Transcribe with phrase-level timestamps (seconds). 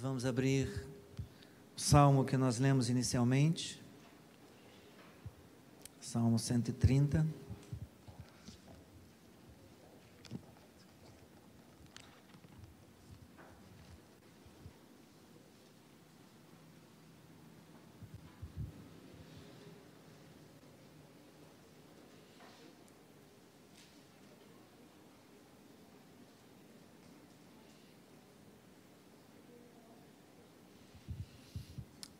[0.00, 0.68] Vamos abrir
[1.76, 3.82] o salmo que nós lemos inicialmente,
[6.00, 7.26] Salmo 130.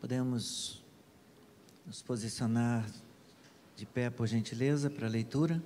[0.09, 0.83] Podemos
[1.85, 2.83] nos posicionar
[3.77, 5.61] de pé, por gentileza, para a leitura.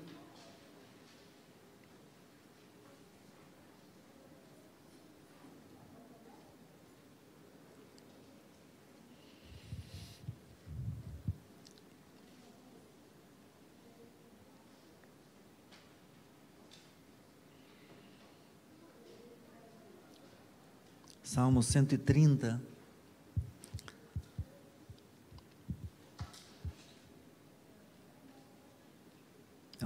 [21.23, 22.72] Salmo 130.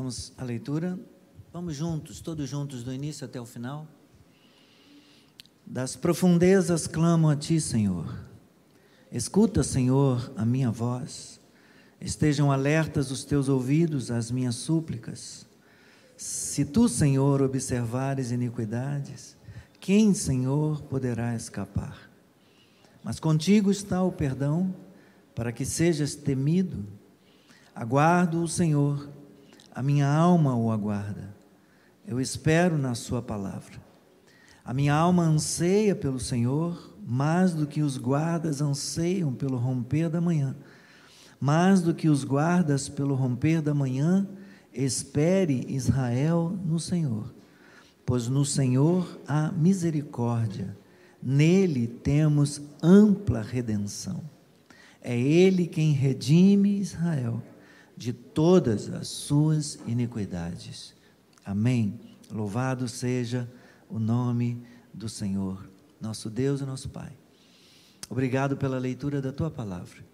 [0.08, 0.98] Vamos à leitura.
[1.52, 3.86] Vamos juntos, todos juntos, do início até o final.
[5.66, 8.18] Das profundezas clamo a ti, Senhor.
[9.12, 11.42] Escuta, Senhor, a minha voz.
[12.00, 15.46] Estejam alertas os teus ouvidos às minhas súplicas.
[16.16, 19.36] Se tu, Senhor, observares iniquidades,
[19.78, 22.10] quem, Senhor, poderá escapar?
[23.04, 24.74] Mas contigo está o perdão,
[25.36, 26.86] para que sejas temido.
[27.76, 29.17] Aguardo o Senhor
[29.78, 31.36] a minha alma o aguarda.
[32.04, 33.80] Eu espero na Sua palavra.
[34.66, 40.20] A minha alma anseia pelo Senhor, mais do que os guardas anseiam pelo romper da
[40.20, 40.56] manhã.
[41.40, 44.28] Mais do que os guardas pelo romper da manhã,
[44.74, 47.32] espere Israel no Senhor.
[48.04, 50.76] Pois no Senhor há misericórdia,
[51.22, 54.24] nele temos ampla redenção.
[55.04, 57.44] É Ele quem redime Israel
[57.98, 60.94] de todas as suas iniquidades.
[61.44, 62.00] Amém.
[62.32, 63.52] Louvado seja
[63.90, 64.62] o nome
[64.94, 65.68] do Senhor,
[66.00, 67.12] nosso Deus e nosso Pai.
[68.10, 70.06] Obrigado pela leitura da tua palavra.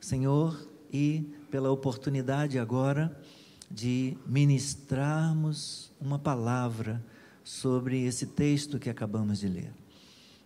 [0.00, 3.20] Senhor, e pela oportunidade agora
[3.68, 7.04] de ministrarmos uma palavra
[7.42, 9.72] sobre esse texto que acabamos de ler.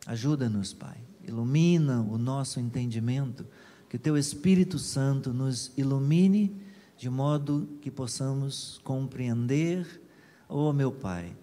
[0.06, 0.96] Ajuda-nos, Pai.
[1.22, 3.46] Ilumina o nosso entendimento
[3.90, 6.56] que o Teu Espírito Santo nos ilumine
[6.98, 10.02] de modo que possamos compreender,
[10.48, 11.34] oh meu Pai,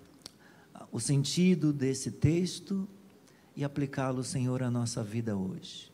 [0.92, 2.86] o sentido desse texto
[3.56, 5.90] e aplicá-lo, Senhor, à nossa vida hoje.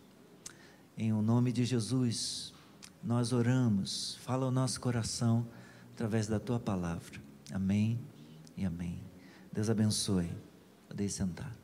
[0.97, 2.51] Em o nome de Jesus,
[3.03, 5.47] nós oramos, fala o nosso coração
[5.93, 7.21] através da tua palavra.
[7.51, 7.99] Amém
[8.57, 8.99] e amém.
[9.53, 10.29] Deus abençoe.
[10.87, 11.55] Podem sentar.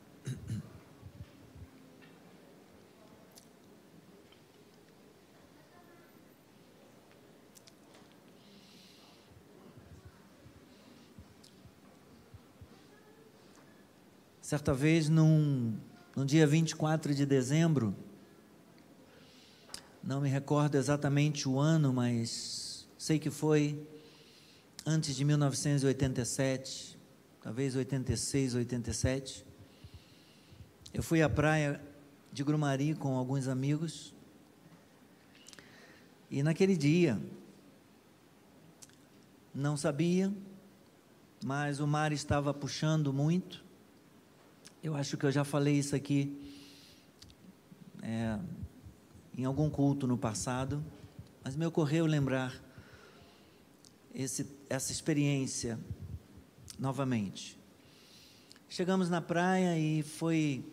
[14.48, 15.76] Certa vez, num,
[16.24, 17.94] dia 24 de dezembro,
[20.02, 23.86] não me recordo exatamente o ano, mas sei que foi
[24.86, 26.98] antes de 1987,
[27.42, 29.44] talvez 86, 87.
[30.94, 31.78] Eu fui à praia
[32.32, 34.14] de Grumari com alguns amigos.
[36.30, 37.20] E naquele dia,
[39.54, 40.32] não sabia,
[41.44, 43.67] mas o mar estava puxando muito.
[44.80, 46.40] Eu acho que eu já falei isso aqui
[48.00, 48.38] é,
[49.36, 50.84] em algum culto no passado,
[51.42, 52.54] mas me ocorreu lembrar
[54.14, 55.80] esse, essa experiência
[56.78, 57.58] novamente.
[58.68, 60.64] Chegamos na praia e foi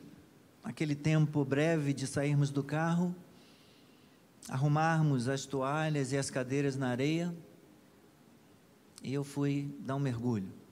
[0.63, 3.15] aquele tempo breve de sairmos do carro,
[4.47, 7.35] arrumarmos as toalhas e as cadeiras na areia,
[9.01, 10.64] e eu fui dar um mergulho.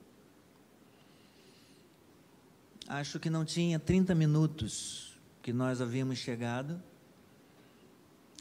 [2.88, 6.80] Acho que não tinha 30 minutos que nós havíamos chegado.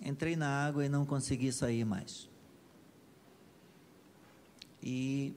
[0.03, 2.29] Entrei na água e não consegui sair mais.
[4.81, 5.33] E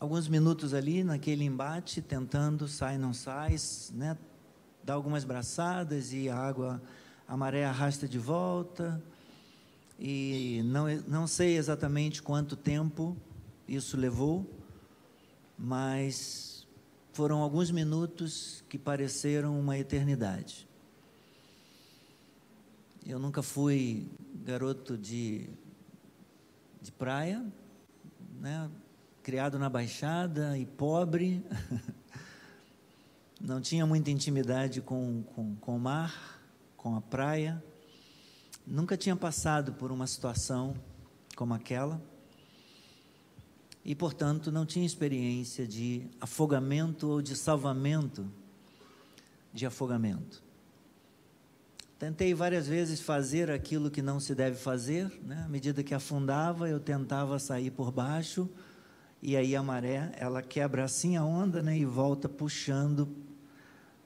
[0.00, 3.54] alguns minutos ali naquele embate, tentando sai não sai,
[3.92, 4.18] né?
[4.82, 6.82] Dá algumas braçadas e a água,
[7.28, 9.00] a maré arrasta de volta.
[9.98, 13.16] E não, não sei exatamente quanto tempo
[13.68, 14.59] isso levou
[15.62, 16.66] mas
[17.12, 20.66] foram alguns minutos que pareceram uma eternidade.
[23.06, 24.08] Eu nunca fui
[24.42, 25.50] garoto de,
[26.80, 27.44] de praia,
[28.40, 28.70] né?
[29.22, 31.44] criado na Baixada e pobre.
[33.38, 36.40] não tinha muita intimidade com, com, com o mar,
[36.74, 37.62] com a praia,
[38.66, 40.74] nunca tinha passado por uma situação
[41.36, 42.00] como aquela
[43.84, 48.26] e, portanto, não tinha experiência de afogamento ou de salvamento
[49.52, 50.42] de afogamento.
[51.98, 55.42] Tentei várias vezes fazer aquilo que não se deve fazer, né?
[55.44, 58.48] à medida que afundava, eu tentava sair por baixo,
[59.22, 61.76] e aí a maré, ela quebra assim a onda né?
[61.76, 63.06] e volta puxando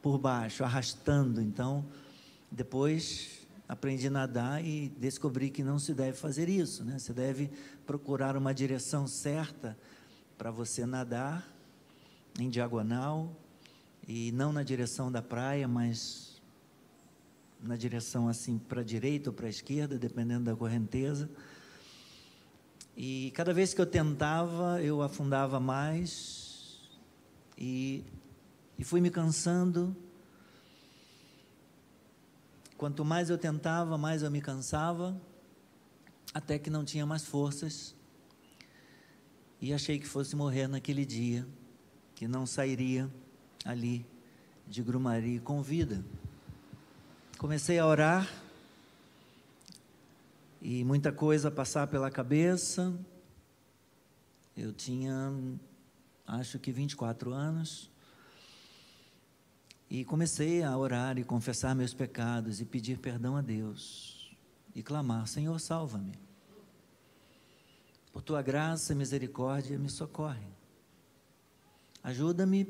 [0.03, 1.41] por baixo, arrastando.
[1.41, 1.85] Então,
[2.51, 6.99] depois aprendi a nadar e descobri que não se deve fazer isso, né?
[6.99, 7.51] Você deve
[7.87, 9.77] procurar uma direção certa
[10.37, 11.49] para você nadar
[12.39, 13.35] em diagonal
[14.07, 16.43] e não na direção da praia, mas
[17.63, 21.31] na direção assim para a direita ou para a esquerda, dependendo da correnteza.
[22.97, 26.81] E cada vez que eu tentava, eu afundava mais
[27.59, 28.05] e,
[28.79, 29.97] e fui me cansando.
[32.85, 35.19] Quanto mais eu tentava, mais eu me cansava,
[36.35, 37.97] até que não tinha mais forças.
[39.59, 41.47] E achei que fosse morrer naquele dia,
[42.15, 43.11] que não sairia
[43.65, 44.05] ali
[44.69, 46.05] de Grumari com vida.
[47.39, 48.31] Comecei a orar
[50.61, 52.95] e muita coisa passar pela cabeça.
[54.55, 55.33] Eu tinha,
[56.27, 57.91] acho que 24 anos.
[59.95, 64.37] E comecei a orar e confessar meus pecados e pedir perdão a Deus.
[64.75, 66.19] E clamar: Senhor, salva-me.
[68.13, 70.49] Por tua graça e misericórdia me socorre.
[72.03, 72.67] Ajuda-me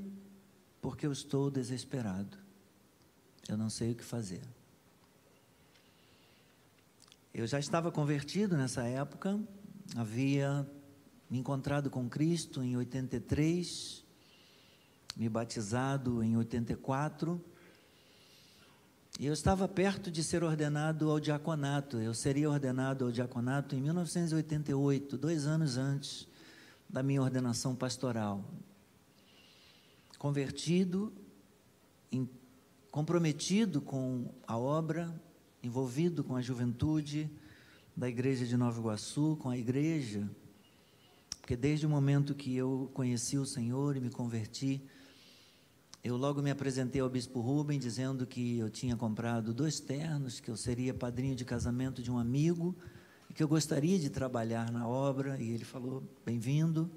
[0.82, 2.36] porque eu estou desesperado.
[3.48, 4.42] Eu não sei o que fazer.
[7.32, 9.40] Eu já estava convertido nessa época,
[9.96, 10.70] havia
[11.30, 14.03] me encontrado com Cristo em 83,
[15.16, 17.42] me batizado em 84,
[19.18, 21.98] e eu estava perto de ser ordenado ao diaconato.
[21.98, 26.26] Eu seria ordenado ao diaconato em 1988, dois anos antes
[26.88, 28.44] da minha ordenação pastoral
[30.24, 31.12] convertido,
[32.10, 32.26] em,
[32.90, 35.14] comprometido com a obra,
[35.62, 37.30] envolvido com a juventude
[37.94, 40.26] da igreja de Nova Iguaçu, com a igreja,
[41.42, 44.82] porque desde o momento que eu conheci o Senhor e me converti,
[46.04, 50.50] eu logo me apresentei ao bispo Rubem dizendo que eu tinha comprado dois ternos, que
[50.50, 52.76] eu seria padrinho de casamento de um amigo
[53.30, 56.90] e que eu gostaria de trabalhar na obra, e ele falou: "Bem-vindo"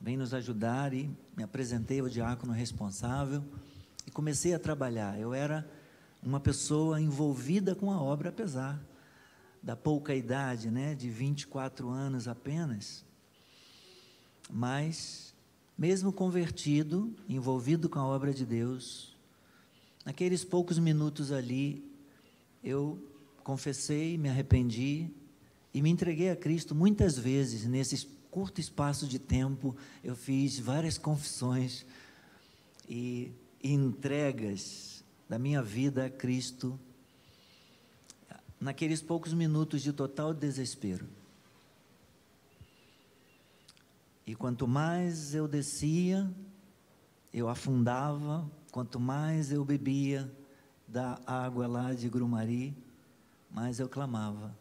[0.00, 3.44] vem nos ajudar e me apresentei ao diácono responsável
[4.06, 5.18] e comecei a trabalhar.
[5.18, 5.68] Eu era
[6.22, 8.80] uma pessoa envolvida com a obra, apesar
[9.60, 13.04] da pouca idade, né, de 24 anos apenas.
[14.48, 15.29] Mas,
[15.80, 19.16] mesmo convertido, envolvido com a obra de Deus,
[20.04, 21.82] naqueles poucos minutos ali,
[22.62, 23.02] eu
[23.42, 25.08] confessei, me arrependi
[25.72, 29.74] e me entreguei a Cristo muitas vezes nesses curto espaço de tempo,
[30.04, 31.86] eu fiz várias confissões
[32.86, 33.32] e
[33.64, 36.78] entregas da minha vida a Cristo,
[38.60, 41.06] naqueles poucos minutos de total desespero.
[44.26, 46.32] E quanto mais eu descia,
[47.32, 50.30] eu afundava, quanto mais eu bebia
[50.86, 52.76] da água lá de Grumari,
[53.50, 54.56] mais eu clamava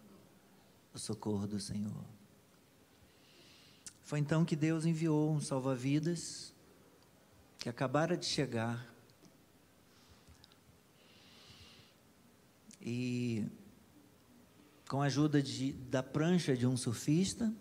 [0.93, 2.05] o socorro do Senhor.
[4.03, 6.53] Foi então que Deus enviou um salva-vidas
[7.59, 8.87] que acabara de chegar.
[12.81, 13.45] E
[14.87, 17.53] com a ajuda de, da prancha de um surfista,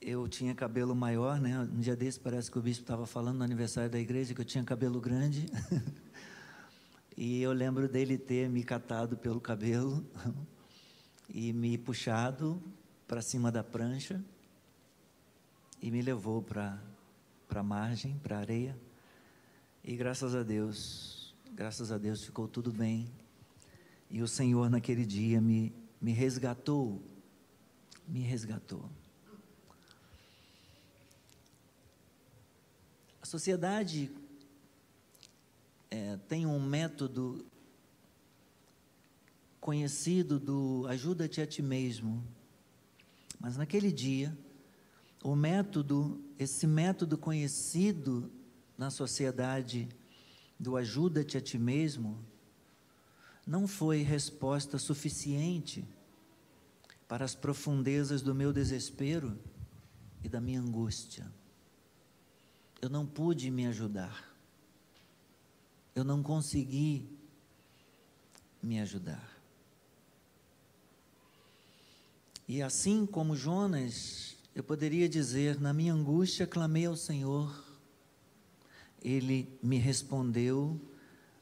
[0.00, 1.58] eu tinha cabelo maior, né?
[1.60, 4.44] Um dia desse parece que o bispo estava falando no aniversário da igreja que eu
[4.44, 5.46] tinha cabelo grande.
[7.16, 10.02] e eu lembro dele ter me catado pelo cabelo
[11.28, 12.62] e me puxado
[13.06, 14.24] para cima da prancha
[15.82, 16.80] e me levou para
[17.50, 18.78] a margem, para areia.
[19.84, 23.10] E graças a Deus, graças a Deus ficou tudo bem.
[24.08, 27.02] E o Senhor naquele dia me, me resgatou,
[28.08, 28.88] me resgatou.
[33.30, 34.10] Sociedade
[35.88, 37.46] é, tem um método
[39.60, 42.24] conhecido do ajuda-te a ti mesmo.
[43.38, 44.36] Mas naquele dia,
[45.22, 48.28] o método, esse método conhecido
[48.76, 49.88] na sociedade
[50.58, 52.18] do ajuda-te a ti mesmo,
[53.46, 55.84] não foi resposta suficiente
[57.06, 59.38] para as profundezas do meu desespero
[60.20, 61.30] e da minha angústia.
[62.80, 64.28] Eu não pude me ajudar.
[65.94, 67.08] eu não consegui
[68.62, 69.38] me ajudar.
[72.48, 77.64] E assim como Jonas, eu poderia dizer: na minha angústia clamei ao Senhor,
[79.02, 80.80] ele me respondeu,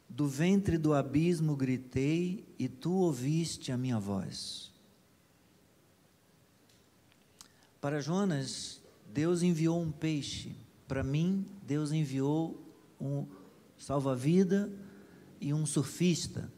[0.09, 4.73] do ventre do abismo gritei e tu ouviste a minha voz.
[7.81, 8.81] Para Jonas,
[9.13, 10.57] Deus enviou um peixe.
[10.89, 12.67] Para mim, Deus enviou
[12.99, 13.27] um
[13.77, 14.73] salva-vida
[15.39, 16.51] e um surfista.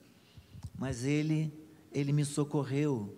[0.78, 1.52] Mas ele,
[1.92, 3.12] ele me socorreu.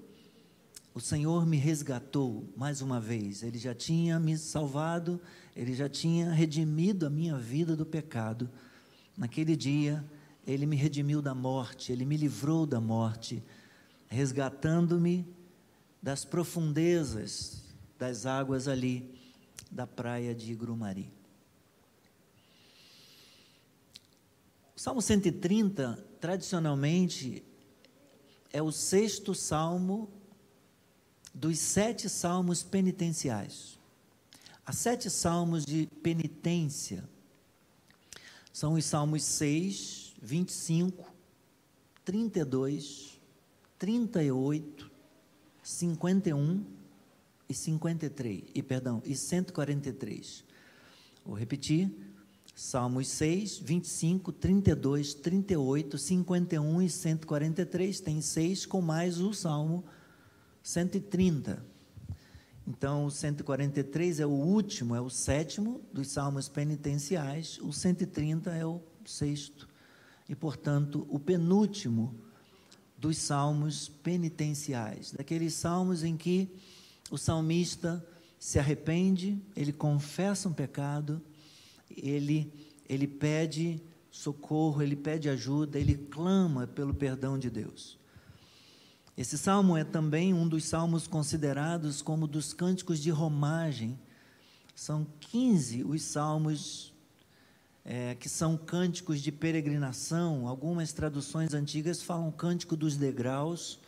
[0.95, 3.42] O Senhor me resgatou mais uma vez.
[3.42, 5.21] Ele já tinha me salvado,
[5.54, 8.49] ele já tinha redimido a minha vida do pecado.
[9.14, 10.02] Naquele dia,
[10.47, 13.45] ele me redimiu da morte, ele me livrou da morte,
[14.09, 15.26] resgatando-me
[16.02, 17.62] das profundezas
[17.99, 19.22] das águas ali
[19.73, 21.11] da praia de Grumari.
[24.76, 27.43] O Salmo 130, tradicionalmente,
[28.52, 30.11] é o sexto salmo
[31.33, 33.79] dos sete salmos penitenciais.
[34.67, 37.09] Há sete salmos de penitência.
[38.52, 41.11] São os salmos 6, 25,
[42.05, 43.19] 32,
[43.79, 44.91] 38,
[45.62, 46.81] 51
[47.52, 50.44] e 53, e perdão, e 143.
[51.25, 51.90] Vou repetir.
[52.54, 59.85] Salmos 6, 25, 32, 38, 51 e 143, tem seis com mais o Salmo
[60.62, 61.64] 130.
[62.66, 68.64] Então, o 143 é o último, é o sétimo dos salmos penitenciais, o 130 é
[68.64, 69.68] o sexto,
[70.28, 72.14] e, portanto, o penúltimo
[72.97, 76.49] dos salmos penitenciais, daqueles salmos em que
[77.12, 78.02] o salmista
[78.38, 81.21] se arrepende, ele confessa um pecado,
[81.95, 82.50] ele,
[82.88, 87.99] ele pede socorro, ele pede ajuda, ele clama pelo perdão de Deus.
[89.14, 94.00] Esse salmo é também um dos salmos considerados como dos cânticos de romagem.
[94.75, 96.95] São 15 os salmos
[97.85, 100.49] é, que são cânticos de peregrinação.
[100.49, 103.78] Algumas traduções antigas falam cântico dos degraus,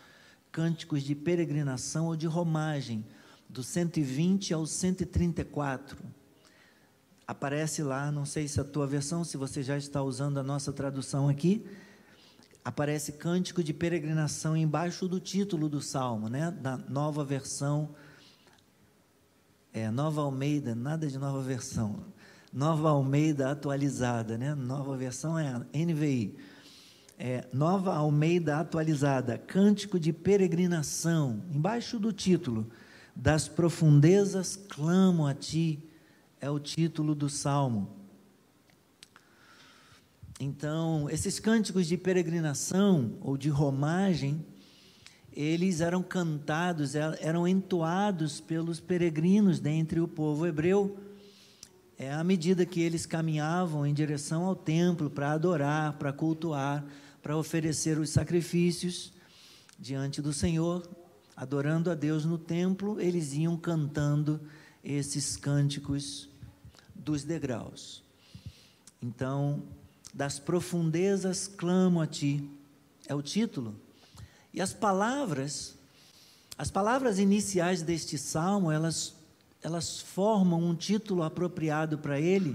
[0.55, 3.05] cânticos de peregrinação ou de romagem,
[3.49, 5.99] do 120 ao 134.
[7.27, 10.73] Aparece lá, não sei se a tua versão, se você já está usando a nossa
[10.73, 11.67] tradução aqui,
[12.65, 16.53] aparece cântico de peregrinação embaixo do título do salmo, né?
[16.53, 17.93] Da nova versão
[19.73, 22.05] é, Nova Almeida, nada de nova versão.
[22.53, 24.55] Nova Almeida atualizada, né?
[24.55, 26.54] Nova versão é NVI
[27.19, 32.71] é, Nova Almeida Atualizada, Cântico de Peregrinação, embaixo do título,
[33.15, 35.79] Das Profundezas Clamo a Ti,
[36.41, 37.89] é o título do salmo.
[40.41, 44.45] Então, esses cânticos de peregrinação ou de romagem,
[45.33, 50.99] eles eram cantados, eram entoados pelos peregrinos dentre o povo hebreu,
[51.97, 56.85] é à medida que eles caminhavam em direção ao templo para adorar, para cultuar,
[57.25, 59.11] para oferecer os sacrifícios
[59.79, 60.87] diante do Senhor,
[61.35, 64.39] adorando a Deus no templo, eles iam cantando
[64.85, 66.29] esses cânticos
[66.95, 68.03] dos degraus.
[69.01, 69.63] Então,
[70.13, 72.47] das profundezas clamo a ti,
[73.07, 73.75] é o título.
[74.53, 75.79] E as palavras,
[76.59, 79.15] as palavras iniciais deste salmo, elas,
[79.63, 82.55] elas formam um título apropriado para ele,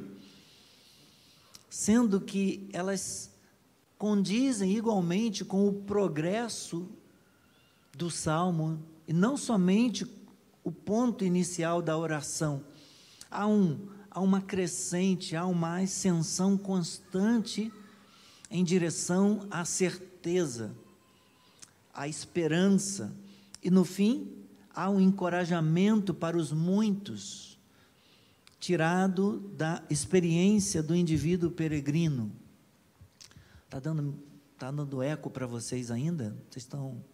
[1.72, 3.29] sendo que elas
[4.00, 6.88] condizem igualmente com o progresso
[7.94, 10.08] do salmo, e não somente
[10.64, 12.64] o ponto inicial da oração.
[13.30, 17.72] Há, um, há uma crescente, há uma ascensão constante
[18.50, 20.74] em direção à certeza,
[21.94, 23.14] à esperança,
[23.62, 24.32] e no fim,
[24.74, 27.60] há um encorajamento para os muitos,
[28.62, 32.32] tirado da experiência do indivíduo peregrino.
[33.70, 34.16] Está dando,
[34.58, 36.36] tá dando eco para vocês ainda?
[36.50, 37.06] Vocês estão,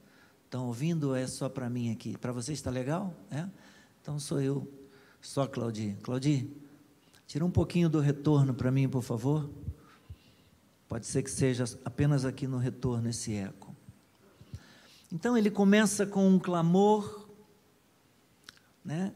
[0.45, 2.17] estão ouvindo ou é só para mim aqui?
[2.17, 3.13] Para vocês está legal?
[3.29, 3.45] É?
[4.01, 4.65] Então sou eu,
[5.19, 5.97] só Claudir.
[6.01, 6.47] Claudir,
[7.27, 9.49] tira um pouquinho do retorno para mim, por favor.
[10.87, 13.75] Pode ser que seja apenas aqui no retorno esse eco.
[15.11, 17.27] Então ele começa com um clamor,
[18.81, 19.11] né?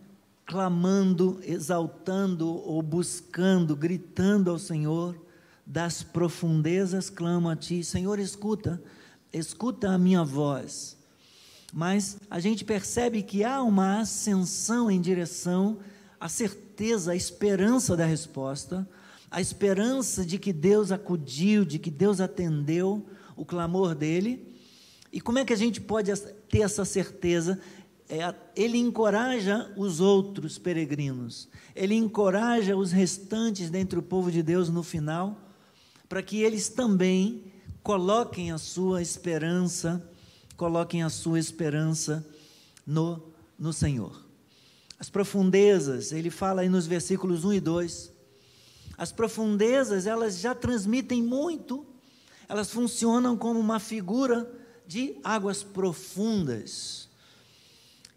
[0.46, 5.28] clamando, exaltando ou buscando, gritando ao Senhor
[5.69, 8.81] das profundezas clamo a ti, Senhor, escuta,
[9.31, 10.97] escuta a minha voz.
[11.71, 15.77] Mas a gente percebe que há uma ascensão em direção
[16.19, 18.89] à certeza, à esperança da resposta,
[19.29, 24.51] a esperança de que Deus acudiu, de que Deus atendeu o clamor dele.
[25.13, 26.11] E como é que a gente pode
[26.49, 27.61] ter essa certeza?
[28.09, 34.67] É, ele encoraja os outros peregrinos, ele encoraja os restantes dentre o povo de Deus
[34.67, 35.49] no final,
[36.09, 37.43] para que eles também
[37.83, 40.03] coloquem a sua esperança,
[40.57, 42.25] coloquem a sua esperança
[42.85, 44.25] no, no Senhor.
[44.99, 48.11] As profundezas, ele fala aí nos versículos 1 e 2,
[48.97, 51.85] as profundezas, elas já transmitem muito,
[52.49, 54.51] elas funcionam como uma figura
[54.87, 57.07] de águas profundas,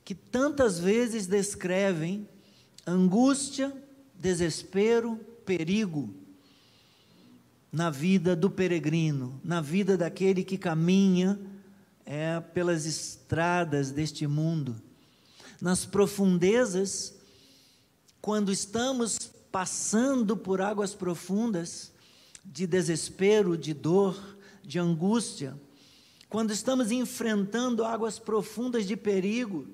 [0.02, 2.26] que tantas vezes descrevem
[2.86, 3.72] angústia,
[4.18, 6.21] desespero, perigo
[7.72, 11.40] na vida do peregrino, na vida daquele que caminha
[12.04, 14.76] é, pelas estradas deste mundo.
[15.58, 17.14] Nas profundezas,
[18.20, 19.18] quando estamos
[19.50, 21.90] passando por águas profundas
[22.44, 25.56] de desespero, de dor, de angústia,
[26.28, 29.66] quando estamos enfrentando águas profundas de perigo,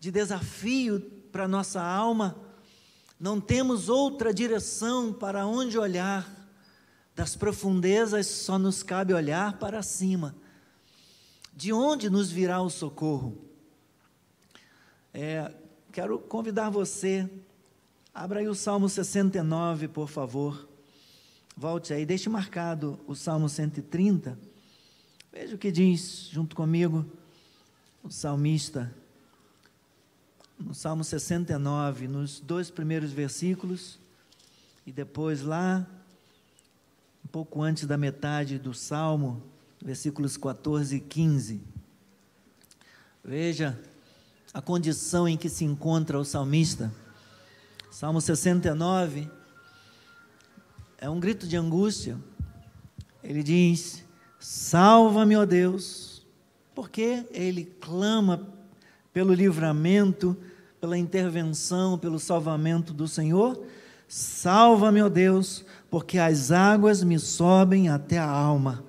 [0.00, 1.00] de desafio
[1.32, 2.36] para nossa alma,
[3.18, 6.37] não temos outra direção para onde olhar.
[7.18, 10.36] Das profundezas só nos cabe olhar para cima.
[11.52, 13.36] De onde nos virá o socorro?
[15.12, 15.52] É,
[15.90, 17.28] quero convidar você
[18.14, 20.68] Abra aí o Salmo 69, por favor.
[21.56, 24.36] Volte aí, deixe marcado o Salmo 130.
[25.32, 27.06] Veja o que diz, junto comigo,
[28.02, 28.92] o salmista.
[30.58, 34.00] No Salmo 69, nos dois primeiros versículos,
[34.84, 35.86] e depois lá,
[37.28, 39.42] um pouco antes da metade do Salmo,
[39.84, 41.60] versículos 14 e 15.
[43.22, 43.78] Veja
[44.54, 46.90] a condição em que se encontra o salmista.
[47.90, 49.30] Salmo 69
[50.96, 52.16] é um grito de angústia.
[53.22, 54.02] Ele diz:
[54.40, 56.26] Salva-me, ó Deus,
[56.74, 58.48] porque ele clama
[59.12, 60.34] pelo livramento,
[60.80, 63.62] pela intervenção, pelo salvamento do Senhor.
[64.08, 68.82] Salva-me, ó Deus, porque as águas me sobem até a alma.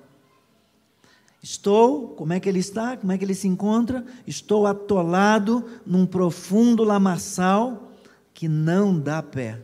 [1.42, 2.96] Estou, como é que ele está?
[2.96, 4.04] Como é que ele se encontra?
[4.26, 7.92] Estou atolado num profundo lamaçal
[8.32, 9.60] que não dá pé.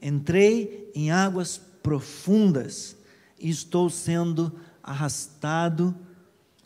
[0.00, 2.96] Entrei em águas profundas
[3.38, 5.94] e estou sendo arrastado,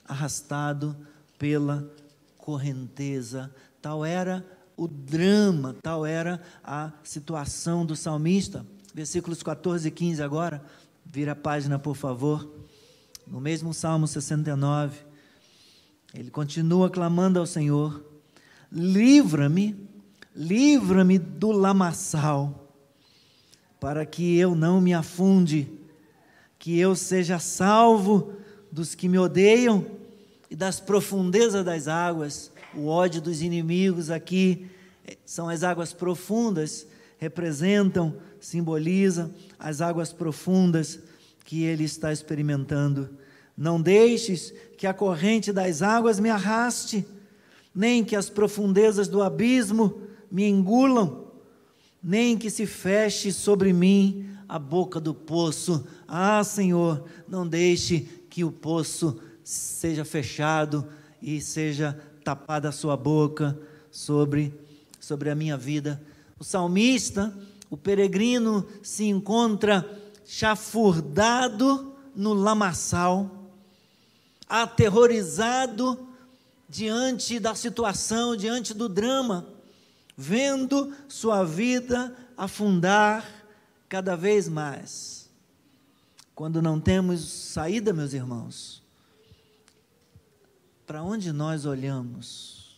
[0.04, 0.96] arrastado
[1.38, 1.88] pela
[2.36, 3.52] correnteza.
[3.80, 4.44] Tal era
[4.78, 8.64] o drama, tal era a situação do salmista.
[8.94, 10.64] Versículos 14 e 15 agora.
[11.04, 12.48] Vira a página, por favor.
[13.26, 15.00] No mesmo Salmo 69,
[16.14, 18.02] ele continua clamando ao Senhor:
[18.72, 19.88] Livra-me
[20.38, 22.72] livra-me do lamaçal,
[23.80, 25.68] para que eu não me afunde,
[26.60, 28.34] que eu seja salvo
[28.70, 29.84] dos que me odeiam
[30.48, 32.52] e das profundezas das águas.
[32.78, 34.66] O ódio dos inimigos aqui
[35.04, 36.86] eh, são as águas profundas,
[37.18, 41.00] representam, simbolizam as águas profundas
[41.44, 43.10] que ele está experimentando.
[43.56, 47.04] Não deixes que a corrente das águas me arraste,
[47.74, 51.32] nem que as profundezas do abismo me engulam,
[52.00, 55.84] nem que se feche sobre mim a boca do poço.
[56.06, 60.86] Ah, Senhor, não deixe que o poço seja fechado
[61.20, 63.58] e seja tapada a sua boca
[63.90, 64.52] sobre
[65.00, 65.98] sobre a minha vida.
[66.38, 67.32] O salmista,
[67.70, 69.88] o peregrino se encontra
[70.26, 73.30] chafurdado no lamaçal,
[74.46, 76.06] aterrorizado
[76.68, 79.46] diante da situação, diante do drama
[80.14, 83.24] vendo sua vida afundar
[83.88, 85.30] cada vez mais.
[86.34, 88.82] Quando não temos saída, meus irmãos,
[90.88, 92.74] para onde nós olhamos?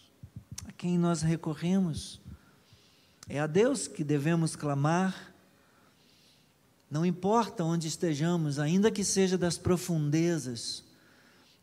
[0.66, 2.20] A quem nós recorremos?
[3.28, 5.32] É a Deus que devemos clamar.
[6.90, 10.82] Não importa onde estejamos, ainda que seja das profundezas,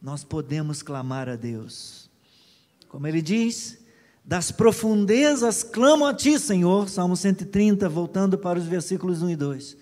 [0.02, 2.10] nós podemos clamar a Deus.
[2.88, 3.80] Como ele diz,
[4.24, 6.88] das profundezas clamo a ti, Senhor.
[6.88, 9.78] Salmo 130, voltando para os versículos 1 e 2.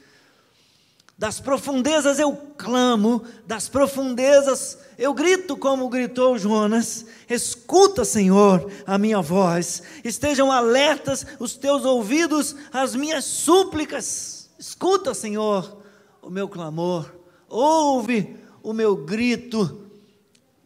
[1.18, 7.06] Das profundezas eu clamo, das profundezas eu grito como gritou Jonas.
[7.30, 9.82] Escuta, Senhor, a minha voz.
[10.04, 14.50] Estejam alertas os teus ouvidos às minhas súplicas.
[14.60, 15.82] Escuta, Senhor,
[16.22, 17.14] o meu clamor.
[17.48, 19.90] Ouve o meu grito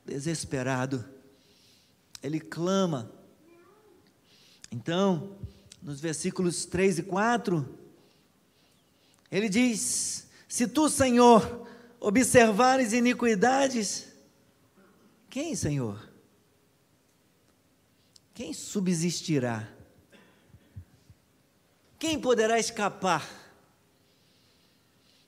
[0.05, 1.05] desesperado.
[2.21, 3.11] Ele clama
[4.71, 5.35] então,
[5.81, 7.67] nos versículos 3 e 4,
[9.31, 11.67] Ele diz: Se tu, Senhor,
[11.99, 14.07] observares iniquidades,
[15.29, 16.09] quem, Senhor?
[18.33, 19.69] Quem subsistirá?
[21.99, 23.29] Quem poderá escapar?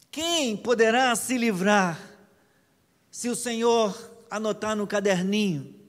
[0.09, 1.99] Quem poderá se livrar
[3.11, 3.95] se o Senhor
[4.29, 5.79] anotar no caderninho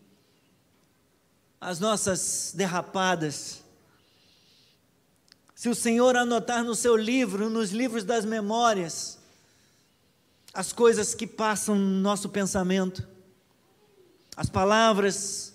[1.58, 3.62] as nossas derrapadas?
[5.54, 9.21] Se o Senhor anotar no seu livro, nos livros das memórias,
[10.52, 13.06] as coisas que passam no nosso pensamento,
[14.36, 15.54] as palavras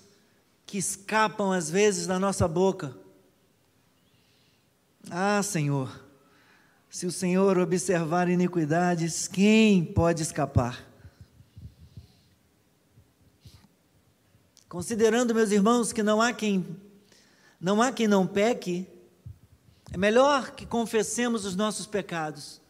[0.66, 2.96] que escapam às vezes da nossa boca.
[5.10, 6.04] Ah, Senhor,
[6.90, 10.86] se o Senhor observar iniquidades, quem pode escapar?
[14.68, 16.66] Considerando, meus irmãos, que não há quem
[17.60, 18.88] não há quem não peque,
[19.92, 22.62] é melhor que confessemos os nossos pecados.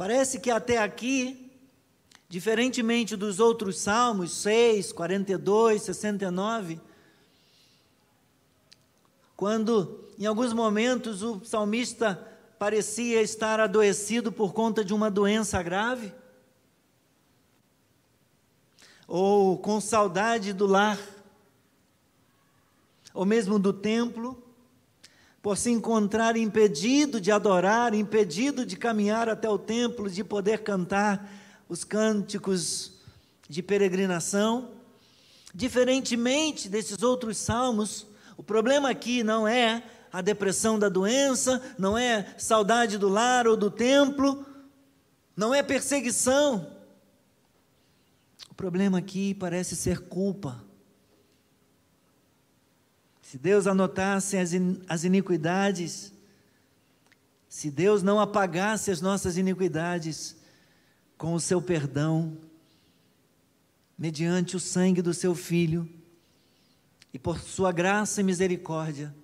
[0.00, 1.52] Parece que até aqui,
[2.26, 6.80] diferentemente dos outros salmos, 6, 42, 69,
[9.36, 12.16] quando em alguns momentos o salmista
[12.58, 16.14] parecia estar adoecido por conta de uma doença grave,
[19.06, 20.98] ou com saudade do lar,
[23.12, 24.42] ou mesmo do templo,
[25.42, 31.30] por se encontrar impedido de adorar, impedido de caminhar até o templo, de poder cantar
[31.68, 32.92] os cânticos
[33.48, 34.70] de peregrinação.
[35.54, 42.34] Diferentemente desses outros salmos, o problema aqui não é a depressão da doença, não é
[42.36, 44.44] saudade do lar ou do templo,
[45.36, 46.70] não é perseguição.
[48.50, 50.69] O problema aqui parece ser culpa.
[53.30, 56.12] Se Deus anotasse as, in, as iniquidades,
[57.48, 60.34] se Deus não apagasse as nossas iniquidades
[61.16, 62.36] com o seu perdão,
[63.96, 65.88] mediante o sangue do seu Filho,
[67.14, 69.14] e por sua graça e misericórdia,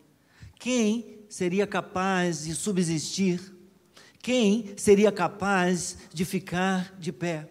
[0.57, 3.41] quem seria capaz de subsistir?
[4.23, 7.51] Quem seria capaz de ficar de pé?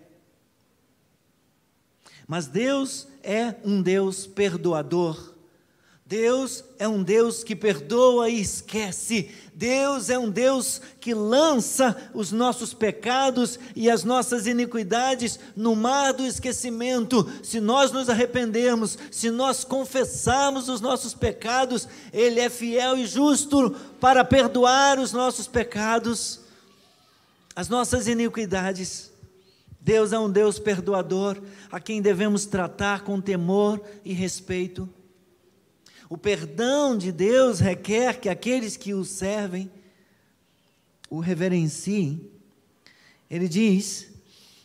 [2.25, 5.34] Mas Deus é um Deus perdoador.
[6.07, 9.31] Deus é um Deus que perdoa e esquece.
[9.55, 16.13] Deus é um Deus que lança os nossos pecados e as nossas iniquidades no mar
[16.13, 17.27] do esquecimento.
[17.41, 23.71] Se nós nos arrependermos, se nós confessarmos os nossos pecados, Ele é fiel e justo
[23.99, 26.41] para perdoar os nossos pecados,
[27.55, 29.11] as nossas iniquidades.
[29.81, 31.41] Deus é um Deus perdoador
[31.71, 34.87] a quem devemos tratar com temor e respeito.
[36.09, 39.71] O perdão de Deus requer que aqueles que o servem
[41.09, 42.29] o reverenciem.
[43.29, 44.07] Ele diz: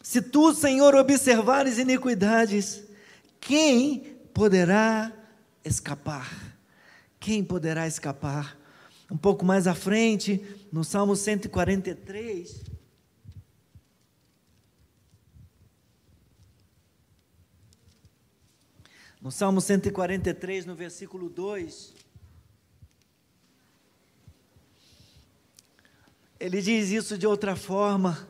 [0.02, 2.82] Se tu, Senhor, observares iniquidades,
[3.40, 5.12] quem poderá
[5.64, 6.56] escapar?
[7.18, 8.58] Quem poderá escapar?
[9.10, 10.40] Um pouco mais à frente,
[10.72, 12.62] no Salmo 143,
[19.20, 21.92] No Salmo 143, no versículo 2,
[26.38, 28.26] ele diz isso de outra forma.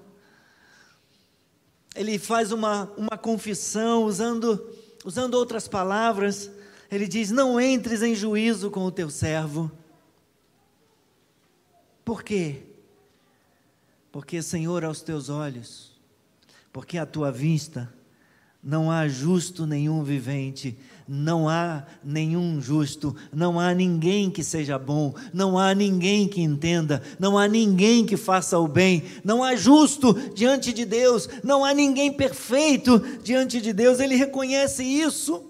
[1.94, 4.74] Ele faz uma, uma confissão usando,
[5.04, 6.50] usando outras palavras.
[6.90, 9.70] Ele diz: Não entres em juízo com o teu servo.
[12.04, 12.64] Por quê?
[14.10, 15.92] Porque, Senhor, aos teus olhos,
[16.72, 17.92] porque à tua vista,
[18.62, 20.76] não há justo nenhum vivente,
[21.08, 27.02] não há nenhum justo, não há ninguém que seja bom, não há ninguém que entenda,
[27.18, 31.74] não há ninguém que faça o bem, não há justo diante de Deus, não há
[31.74, 35.49] ninguém perfeito diante de Deus, ele reconhece isso.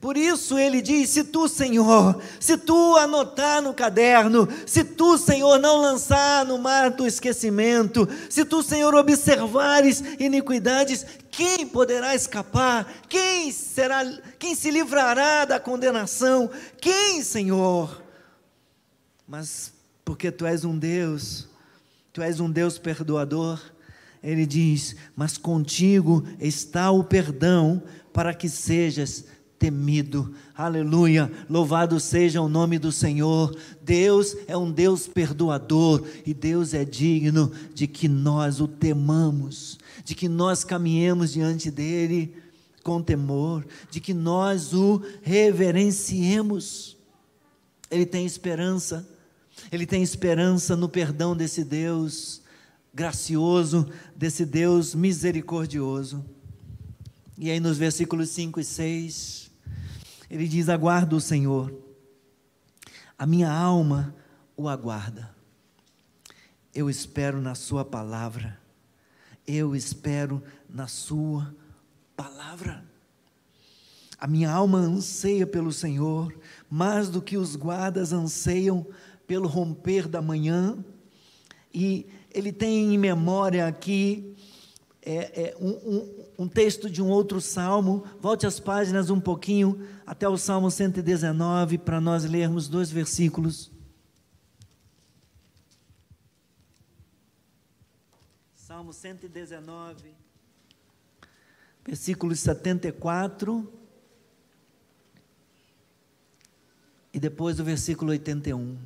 [0.00, 5.58] Por isso ele diz: se tu, Senhor, se tu anotar no caderno, se tu, Senhor,
[5.58, 12.86] não lançar no mar do esquecimento, se tu, Senhor, observares iniquidades, quem poderá escapar?
[13.08, 14.04] Quem será,
[14.38, 16.48] quem se livrará da condenação?
[16.80, 18.00] Quem, Senhor?
[19.26, 19.72] Mas
[20.04, 21.48] porque tu és um Deus,
[22.12, 23.60] tu és um Deus perdoador,
[24.22, 27.82] ele diz: Mas contigo está o perdão
[28.12, 29.24] para que sejas
[29.58, 30.32] temido.
[30.54, 31.30] Aleluia!
[31.48, 33.56] Louvado seja o nome do Senhor.
[33.82, 40.14] Deus é um Deus perdoador e Deus é digno de que nós o temamos, de
[40.14, 42.34] que nós caminhemos diante dele
[42.82, 46.96] com temor, de que nós o reverenciemos.
[47.90, 49.06] Ele tem esperança.
[49.72, 52.40] ele tem esperança no perdão desse Deus
[52.94, 56.24] gracioso, desse Deus misericordioso.
[57.36, 59.47] E aí, nos versículos 5 e 6,
[60.30, 61.72] ele diz: Aguardo o Senhor,
[63.18, 64.14] a minha alma
[64.56, 65.34] o aguarda.
[66.74, 68.58] Eu espero na Sua palavra,
[69.46, 71.54] eu espero na Sua
[72.16, 72.84] palavra.
[74.20, 76.36] A minha alma anseia pelo Senhor,
[76.68, 78.84] mais do que os guardas anseiam
[79.28, 80.76] pelo romper da manhã.
[81.72, 84.34] E ele tem em memória aqui
[85.02, 88.06] é, é, um, um, texto de um outro salmo.
[88.20, 93.72] Volte as páginas um pouquinho até o salmo 119 para nós lermos dois versículos.
[98.54, 100.14] Salmo 119,
[101.84, 103.72] versículos 74
[107.12, 108.78] e depois o versículo 81.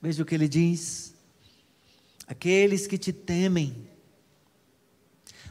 [0.00, 1.14] Veja o que ele diz:
[2.28, 3.88] Aqueles que te temem,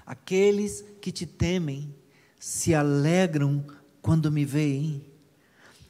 [0.06, 1.94] aqueles que te temem,
[2.39, 3.66] se alegram
[4.02, 5.06] quando me veem.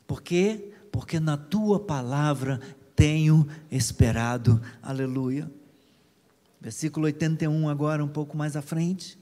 [0.06, 0.74] Por quê?
[0.92, 2.60] Porque na tua palavra
[2.96, 4.62] tenho esperado.
[4.82, 5.52] Aleluia.
[6.62, 9.18] Versículo 81, agora um pouco mais à frente.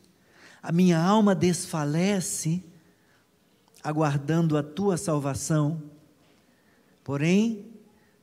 [0.62, 2.64] A minha alma desfalece,
[3.84, 5.82] aguardando a tua salvação.
[7.04, 7.66] Porém,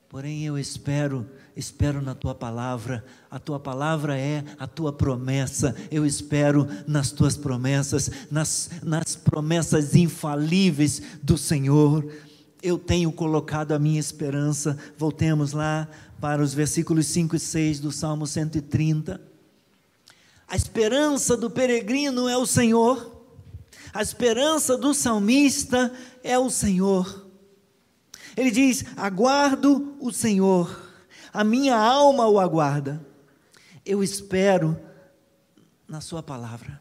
[0.09, 3.05] porém eu espero, espero na tua palavra.
[3.29, 5.75] A tua palavra é a tua promessa.
[5.91, 12.09] Eu espero nas tuas promessas, nas, nas promessas infalíveis do Senhor.
[12.63, 14.79] Eu tenho colocado a minha esperança.
[14.97, 15.89] Voltemos lá
[16.21, 19.21] para os versículos 5 e 6 do Salmo 130.
[20.47, 23.17] A esperança do peregrino é o Senhor.
[23.93, 25.93] A esperança do salmista
[26.23, 27.27] é o Senhor.
[28.37, 30.88] Ele diz: Aguardo o Senhor,
[31.33, 33.05] a minha alma o aguarda.
[33.85, 34.79] Eu espero
[35.87, 36.81] na Sua palavra.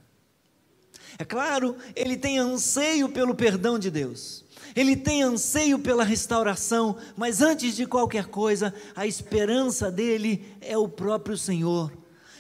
[1.18, 7.42] É claro, ele tem anseio pelo perdão de Deus, ele tem anseio pela restauração, mas
[7.42, 11.92] antes de qualquer coisa, a esperança dele é o próprio Senhor.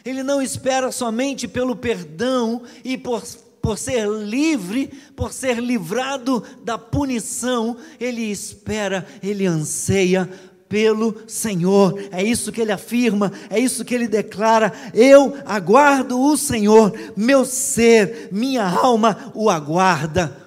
[0.05, 3.23] Ele não espera somente pelo perdão e por
[3.67, 10.29] por ser livre, por ser livrado da punição, ele espera, ele anseia
[10.67, 11.99] pelo Senhor.
[12.11, 14.71] É isso que ele afirma, é isso que ele declara.
[14.93, 20.45] Eu aguardo o Senhor, meu ser, minha alma o aguarda.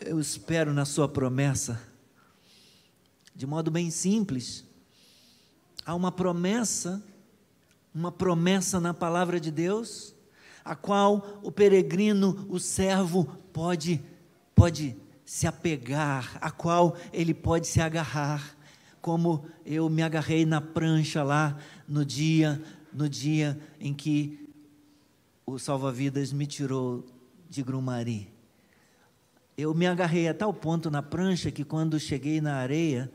[0.00, 1.80] Eu espero na Sua promessa,
[3.34, 4.64] de modo bem simples.
[5.84, 7.02] Há uma promessa,
[7.94, 10.16] uma promessa na palavra de Deus
[10.66, 14.02] a qual o peregrino, o servo, pode,
[14.52, 14.96] pode
[15.26, 18.56] se apegar, a qual ele pode se agarrar,
[19.02, 21.58] como eu me agarrei na prancha lá
[21.88, 22.62] no dia,
[22.92, 24.48] no dia em que
[25.44, 27.04] o salva-vidas me tirou
[27.50, 28.32] de Grumari.
[29.58, 33.10] Eu me agarrei a tal ponto na prancha que quando cheguei na areia,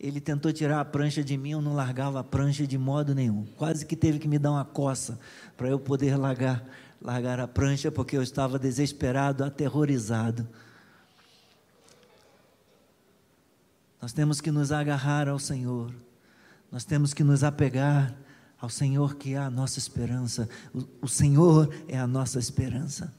[0.00, 3.46] ele tentou tirar a prancha de mim, eu não largava a prancha de modo nenhum.
[3.56, 5.20] Quase que teve que me dar uma coça
[5.56, 6.64] para eu poder largar,
[7.00, 10.48] largar a prancha, porque eu estava desesperado, aterrorizado.
[14.02, 15.94] Nós temos que nos agarrar ao Senhor,
[16.72, 18.12] nós temos que nos apegar
[18.60, 20.48] ao Senhor, que é a nossa esperança.
[20.74, 23.14] O, o Senhor é a nossa esperança.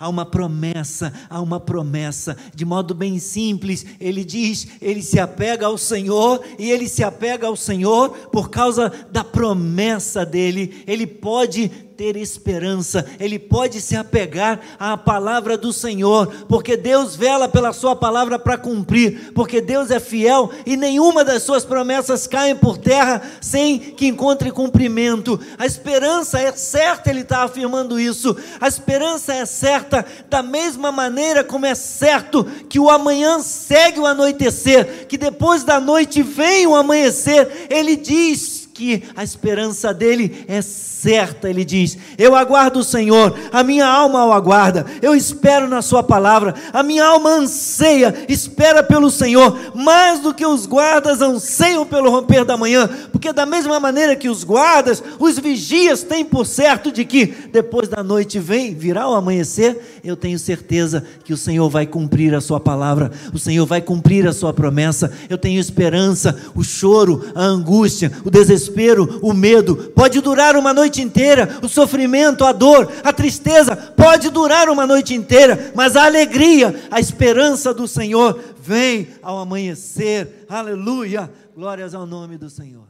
[0.00, 5.66] Há uma promessa, há uma promessa, de modo bem simples, ele diz, ele se apega
[5.66, 11.68] ao Senhor, e ele se apega ao Senhor por causa da promessa dele, ele pode
[12.00, 17.94] ter esperança, ele pode se apegar à palavra do Senhor, porque Deus vela pela sua
[17.94, 23.20] palavra para cumprir, porque Deus é fiel e nenhuma das suas promessas cai por terra
[23.38, 25.38] sem que encontre cumprimento.
[25.58, 28.34] A esperança é certa, ele está afirmando isso.
[28.58, 34.06] A esperança é certa da mesma maneira como é certo que o amanhã segue o
[34.06, 37.66] anoitecer, que depois da noite vem o amanhecer.
[37.68, 41.50] Ele diz que a esperança dele é certa.
[41.50, 46.02] Ele diz: Eu aguardo o Senhor, a minha alma o aguarda, eu espero na Sua
[46.02, 52.10] palavra, a minha alma anseia, espera pelo Senhor, mais do que os guardas anseiam pelo
[52.10, 56.90] romper da manhã, porque, da mesma maneira que os guardas, os vigias têm por certo
[56.90, 61.68] de que depois da noite vem, virá o amanhecer, eu tenho certeza que o Senhor
[61.68, 66.34] vai cumprir a Sua palavra, o Senhor vai cumprir a Sua promessa, eu tenho esperança,
[66.54, 71.68] o choro, a angústia, o desespero desespero, o medo, pode durar uma noite inteira, o
[71.68, 77.74] sofrimento, a dor, a tristeza, pode durar uma noite inteira, mas a alegria, a esperança
[77.74, 80.46] do Senhor vem ao amanhecer.
[80.48, 81.32] Aleluia!
[81.54, 82.88] Glórias ao nome do Senhor.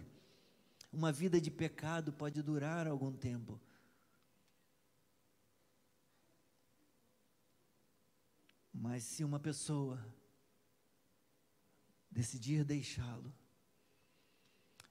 [0.93, 3.61] Uma vida de pecado pode durar algum tempo.
[8.73, 9.99] Mas se uma pessoa
[12.11, 13.33] decidir deixá-lo,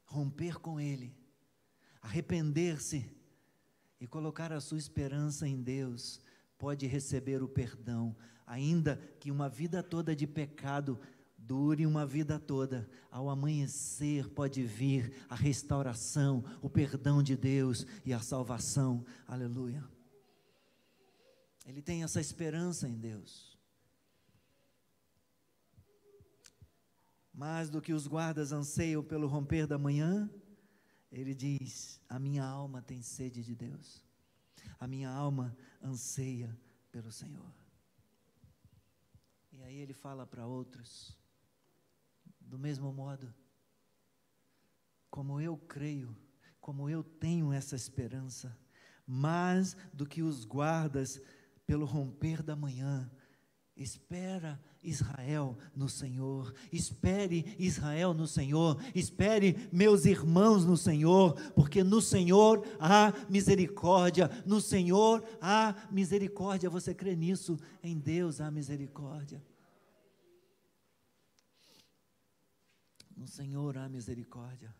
[0.09, 1.15] romper com ele,
[2.01, 3.09] arrepender-se
[4.01, 6.19] e colocar a sua esperança em Deus,
[6.57, 10.99] pode receber o perdão, ainda que uma vida toda de pecado
[11.37, 12.89] dure uma vida toda.
[13.11, 19.05] Ao amanhecer pode vir a restauração, o perdão de Deus e a salvação.
[19.27, 19.83] Aleluia.
[21.65, 23.48] Ele tem essa esperança em Deus.
[27.39, 30.29] Mais do que os guardas anseiam pelo romper da manhã,
[31.09, 34.03] ele diz: A minha alma tem sede de Deus,
[34.77, 36.53] a minha alma anseia
[36.91, 37.49] pelo Senhor.
[39.53, 41.17] E aí ele fala para outros:
[42.41, 43.33] do mesmo modo,
[45.09, 46.13] como eu creio,
[46.59, 48.53] como eu tenho essa esperança,
[49.07, 51.21] mais do que os guardas
[51.65, 53.09] pelo romper da manhã,
[53.79, 62.01] espera Israel no Senhor, espere Israel no Senhor, espere meus irmãos no Senhor, porque no
[62.01, 66.69] Senhor há misericórdia, no Senhor há misericórdia.
[66.69, 67.57] Você crê nisso?
[67.81, 69.41] Em Deus há misericórdia.
[73.15, 74.75] No Senhor há misericórdia.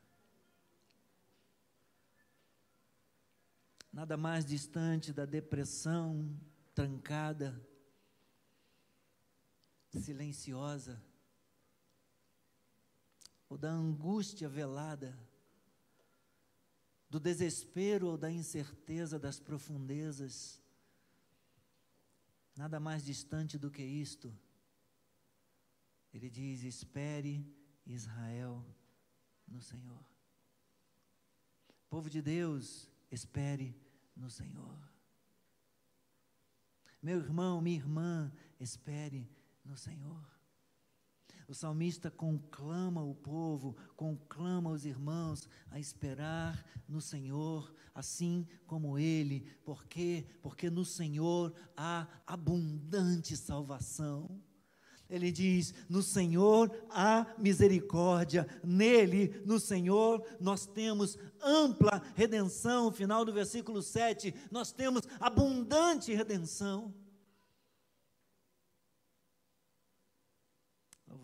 [3.92, 6.30] Nada mais distante da depressão
[6.76, 7.60] trancada,
[9.98, 11.02] silenciosa,
[13.50, 15.18] ou da angústia velada,
[17.10, 20.62] do desespero ou da incerteza das profundezas.
[22.56, 24.38] Nada mais distante do que isto.
[26.14, 27.44] Ele diz: espere
[27.86, 28.64] Israel
[29.48, 30.06] no Senhor.
[31.90, 33.76] Povo de Deus, espere
[34.16, 34.78] no Senhor.
[37.02, 39.28] Meu irmão, minha irmã, espere
[39.64, 40.40] no Senhor.
[41.50, 49.42] O salmista conclama o povo, conclama os irmãos a esperar no Senhor, assim como ele.
[49.66, 50.28] Por quê?
[50.44, 54.40] Porque no Senhor há abundante salvação.
[55.10, 62.92] Ele diz: No Senhor há misericórdia, nele, no Senhor, nós temos ampla redenção.
[62.92, 66.94] Final do versículo 7, nós temos abundante redenção.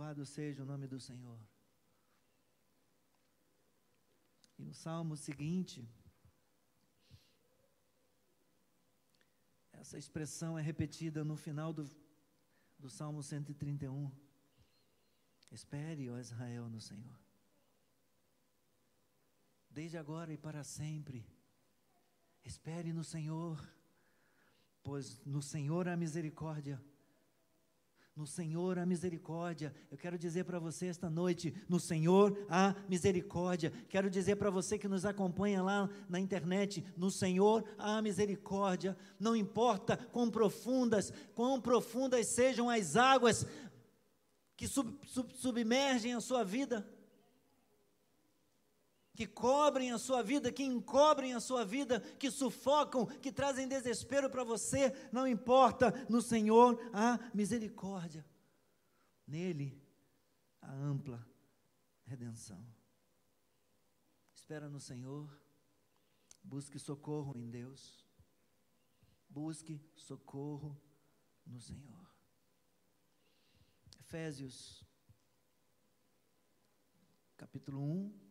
[0.05, 1.39] Louvado seja o nome do Senhor.
[4.55, 5.83] E no salmo seguinte,
[9.73, 11.89] essa expressão é repetida no final do
[12.77, 14.11] do Salmo 131.
[15.51, 17.19] Espere, ó Israel, no Senhor.
[19.71, 21.25] Desde agora e para sempre.
[22.43, 23.59] Espere no Senhor,
[24.83, 26.79] pois no Senhor há misericórdia
[28.15, 29.73] no Senhor há misericórdia.
[29.91, 33.73] Eu quero dizer para você esta noite: no Senhor há misericórdia.
[33.89, 38.97] Quero dizer para você que nos acompanha lá na internet: no Senhor há misericórdia.
[39.19, 43.45] Não importa quão profundas, quão profundas sejam as águas
[44.55, 46.87] que sub, sub, submergem a sua vida,
[49.15, 54.29] que cobrem a sua vida, que encobrem a sua vida, que sufocam, que trazem desespero
[54.29, 58.25] para você, não importa, no Senhor há misericórdia.
[59.25, 59.81] Nele
[60.61, 61.25] há ampla
[62.05, 62.63] redenção.
[64.35, 65.33] Espera no Senhor,
[66.43, 68.05] busque socorro em Deus,
[69.29, 70.79] busque socorro
[71.45, 72.05] no Senhor.
[73.99, 74.85] Efésios,
[77.37, 78.24] capítulo 1,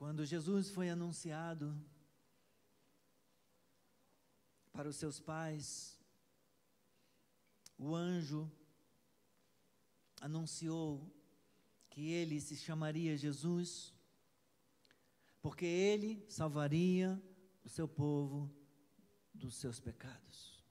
[0.00, 1.78] Quando Jesus foi anunciado
[4.72, 6.00] para os seus pais,
[7.76, 8.50] o anjo
[10.18, 11.06] anunciou
[11.90, 13.92] que ele se chamaria Jesus,
[15.42, 17.22] porque ele salvaria
[17.62, 18.50] o seu povo
[19.34, 20.64] dos seus pecados.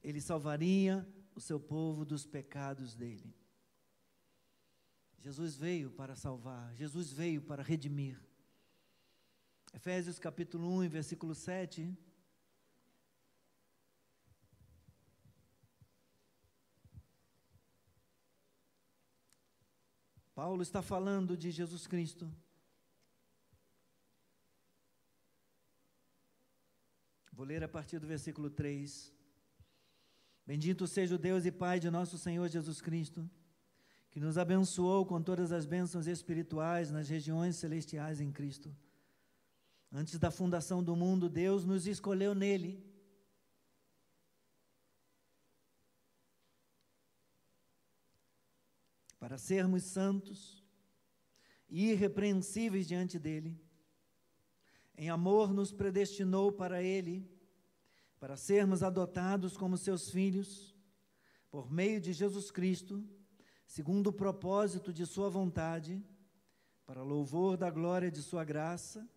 [0.00, 1.04] Ele salvaria
[1.34, 3.34] o seu povo dos pecados dele.
[5.22, 8.20] Jesus veio para salvar, Jesus veio para redimir.
[9.72, 11.96] Efésios capítulo 1, versículo 7.
[20.34, 22.28] Paulo está falando de Jesus Cristo.
[27.32, 29.12] Vou ler a partir do versículo 3.
[30.44, 33.30] Bendito seja o Deus e Pai de nosso Senhor Jesus Cristo
[34.12, 38.70] que nos abençoou com todas as bênçãos espirituais nas regiões celestiais em Cristo.
[39.90, 42.84] Antes da fundação do mundo, Deus nos escolheu nele
[49.18, 50.62] para sermos santos
[51.70, 53.58] e irrepreensíveis diante dele.
[54.94, 57.26] Em amor nos predestinou para ele,
[58.20, 60.76] para sermos adotados como seus filhos,
[61.50, 63.02] por meio de Jesus Cristo,
[63.72, 66.04] segundo o propósito de sua vontade,
[66.84, 69.08] para louvor da glória de sua graça,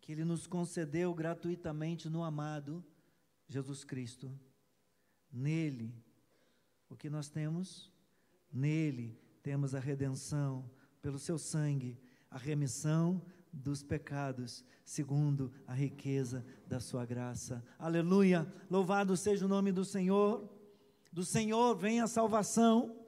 [0.00, 2.84] que ele nos concedeu gratuitamente no amado
[3.46, 4.36] Jesus Cristo.
[5.30, 5.94] Nele,
[6.88, 7.88] o que nós temos?
[8.52, 10.68] Nele temos a redenção
[11.00, 11.96] pelo seu sangue,
[12.28, 13.22] a remissão
[13.52, 17.64] dos pecados, segundo a riqueza da sua graça.
[17.78, 18.52] Aleluia!
[18.68, 20.52] Louvado seja o nome do Senhor.
[21.12, 23.03] Do Senhor vem a salvação.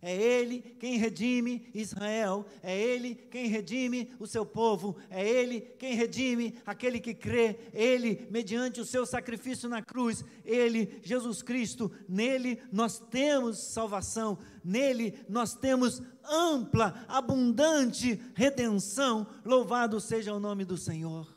[0.00, 5.94] É Ele quem redime Israel, é Ele quem redime o seu povo, é Ele quem
[5.94, 12.62] redime aquele que crê, Ele, mediante o seu sacrifício na cruz, Ele, Jesus Cristo, nele
[12.70, 19.26] nós temos salvação, nele nós temos ampla, abundante redenção.
[19.44, 21.36] Louvado seja o nome do Senhor.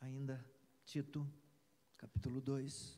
[0.00, 0.42] Ainda,
[0.86, 1.30] Tito,
[1.98, 2.97] capítulo 2.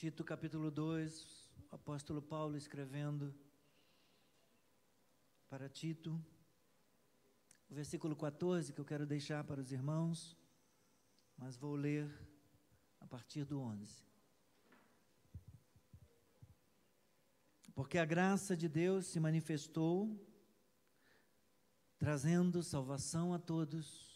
[0.00, 3.34] Tito capítulo 2, o apóstolo Paulo escrevendo
[5.48, 6.24] para Tito,
[7.68, 10.36] o versículo 14 que eu quero deixar para os irmãos,
[11.36, 12.08] mas vou ler
[13.00, 14.06] a partir do 11.
[17.74, 20.16] Porque a graça de Deus se manifestou,
[21.98, 24.07] trazendo salvação a todos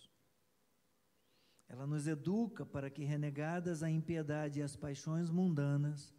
[1.73, 6.13] ela nos educa para que, renegadas a impiedade e as paixões mundanas,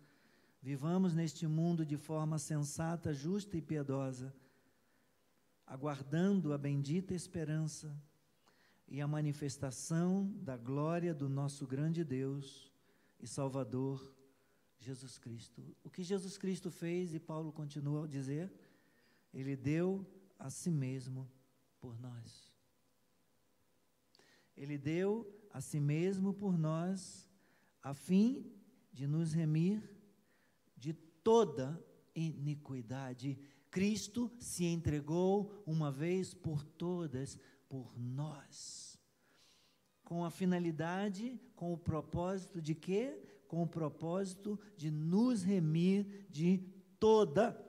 [0.59, 4.33] vivamos neste mundo de forma sensata, justa e piedosa,
[5.67, 7.95] aguardando a bendita esperança
[8.87, 12.71] e a manifestação da glória do nosso grande Deus
[13.19, 14.11] e Salvador,
[14.79, 15.63] Jesus Cristo.
[15.83, 18.51] O que Jesus Cristo fez, e Paulo continua a dizer,
[19.31, 20.03] ele deu
[20.39, 21.29] a si mesmo
[21.79, 22.51] por nós.
[24.57, 27.29] Ele deu a si mesmo por nós,
[27.81, 28.51] a fim
[28.91, 29.87] de nos remir
[30.75, 31.79] de toda
[32.15, 33.37] iniquidade.
[33.69, 37.39] Cristo se entregou uma vez por todas
[37.69, 38.99] por nós.
[40.03, 43.21] Com a finalidade, com o propósito de quê?
[43.47, 46.59] Com o propósito de nos remir de
[46.99, 47.59] toda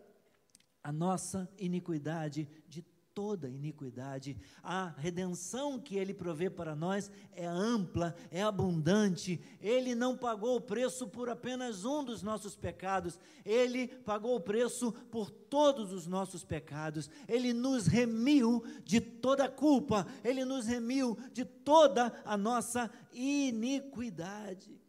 [0.83, 2.83] a nossa iniquidade, de
[3.15, 4.37] toda iniquidade.
[4.63, 9.41] A redenção que Ele provê para nós é ampla, é abundante.
[9.61, 14.93] Ele não pagou o preço por apenas um dos nossos pecados, Ele pagou o preço
[15.11, 17.09] por todos os nossos pecados.
[17.29, 24.81] Ele nos remiu de toda culpa, Ele nos remiu de toda a nossa iniquidade.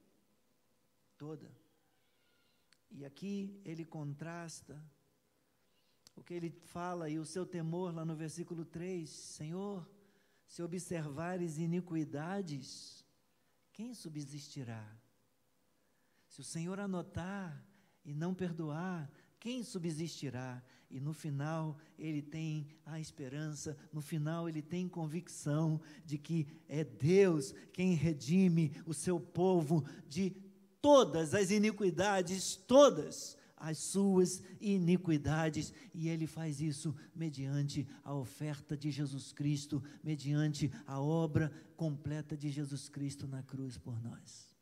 [1.17, 1.55] Toda.
[2.91, 4.81] E aqui ele contrasta
[6.15, 9.87] o que ele fala e o seu temor lá no versículo 3: Senhor,
[10.47, 13.05] se observares iniquidades,
[13.73, 14.85] quem subsistirá?
[16.27, 17.65] Se o Senhor anotar
[18.03, 19.09] e não perdoar,
[19.39, 20.63] quem subsistirá?
[20.89, 26.83] E no final ele tem a esperança, no final ele tem convicção de que é
[26.83, 30.31] Deus quem redime o seu povo de
[30.81, 38.91] todas as iniquidades, todas as suas iniquidades, e ele faz isso mediante a oferta de
[38.91, 44.53] Jesus Cristo, mediante a obra completa de Jesus Cristo na cruz por nós.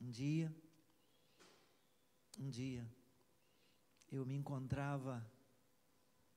[0.00, 0.54] Um dia,
[2.38, 2.88] um dia,
[4.10, 5.26] eu me encontrava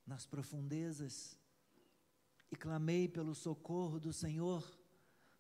[0.06, 1.38] nas profundezas
[2.52, 4.68] e clamei pelo socorro do Senhor,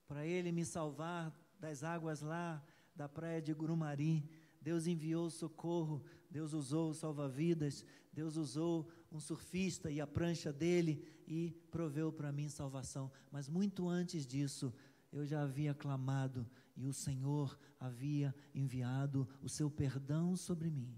[0.07, 2.63] para Ele me salvar das águas lá
[2.95, 4.29] da praia de Grumari
[4.61, 11.51] Deus enviou socorro, Deus usou salva-vidas, Deus usou um surfista e a prancha dele e
[11.71, 13.11] proveu para mim salvação.
[13.31, 14.73] Mas muito antes disso,
[15.11, 20.95] eu já havia clamado e o Senhor havia enviado o seu perdão sobre mim.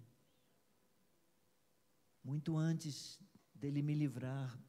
[2.23, 3.19] Muito antes
[3.55, 4.59] dele me livrar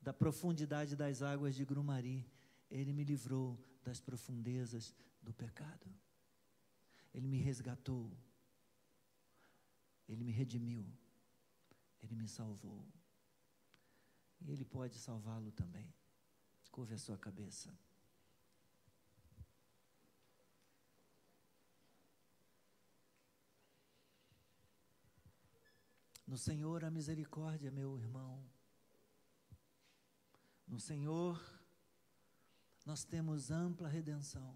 [0.00, 2.26] da profundidade das águas de Grumari,
[2.70, 5.86] ele me livrou das profundezas do pecado.
[7.14, 8.10] Ele me resgatou.
[10.08, 10.86] Ele me redimiu.
[12.02, 12.86] Ele me salvou.
[14.40, 15.92] E Ele pode salvá-lo também.
[16.70, 17.76] Curve a sua cabeça.
[26.26, 28.44] No Senhor a misericórdia, meu irmão.
[30.66, 31.42] No Senhor
[32.84, 34.54] nós temos ampla redenção.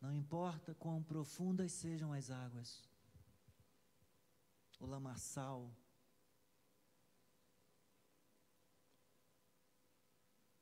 [0.00, 2.82] Não importa quão profundas sejam as águas,
[4.82, 5.72] o lamaçal,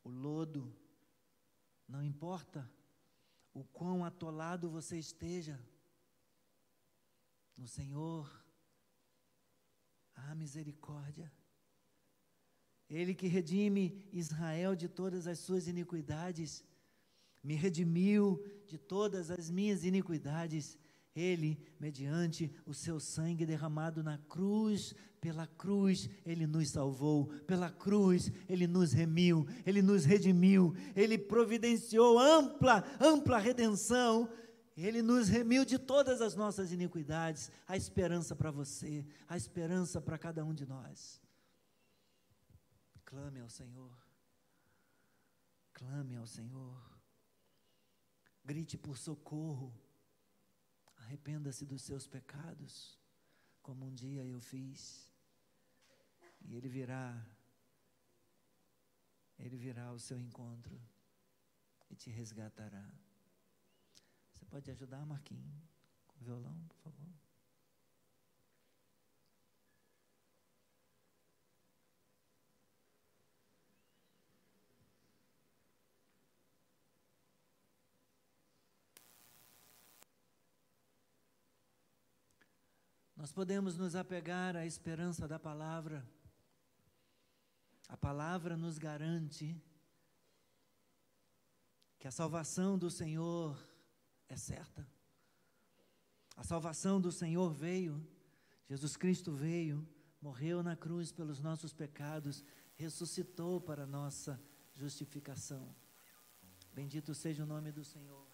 [0.04, 0.70] o lodo,
[1.88, 2.70] não importa
[3.54, 5.58] o quão atolado você esteja,
[7.56, 8.30] no Senhor
[10.14, 11.32] há misericórdia.
[12.90, 16.62] Ele que redime Israel de todas as suas iniquidades,
[17.42, 20.76] me redimiu de todas as minhas iniquidades.
[21.14, 28.30] Ele, mediante o seu sangue derramado na cruz, pela cruz ele nos salvou, pela cruz
[28.48, 34.30] ele nos remiu, ele nos redimiu, ele providenciou ampla, ampla redenção,
[34.76, 37.50] ele nos remiu de todas as nossas iniquidades.
[37.66, 41.20] A esperança para você, a esperança para cada um de nós.
[43.04, 43.98] Clame ao Senhor,
[45.72, 46.90] clame ao Senhor
[48.50, 49.72] grite por socorro,
[51.10, 52.96] arrependa-se dos seus pecados,
[53.60, 55.12] como um dia eu fiz,
[56.40, 57.26] e Ele virá,
[59.36, 60.80] Ele virá ao seu encontro
[61.90, 62.88] e te resgatará.
[64.32, 65.68] Você pode ajudar, Marquinhos,
[66.06, 67.19] com o violão, por favor?
[83.20, 86.02] Nós podemos nos apegar à esperança da palavra.
[87.86, 89.62] A palavra nos garante
[91.98, 93.62] que a salvação do Senhor
[94.26, 94.88] é certa.
[96.34, 98.02] A salvação do Senhor veio,
[98.66, 99.86] Jesus Cristo veio,
[100.18, 102.42] morreu na cruz pelos nossos pecados,
[102.74, 104.42] ressuscitou para nossa
[104.74, 105.76] justificação.
[106.72, 108.30] Bendito seja o nome do Senhor.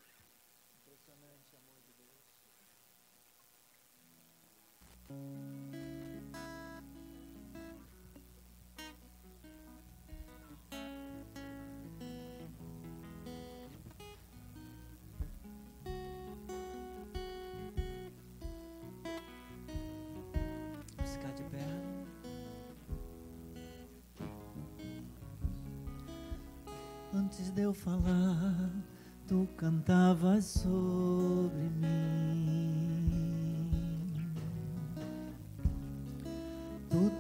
[1.57, 2.17] ficar de pé.
[27.19, 28.71] Antes de eu falar,
[29.27, 32.26] tu cantavas sobre mim.